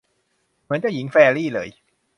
[0.63, 1.69] เหมือนเจ้าหญิงแฟรรี่เลย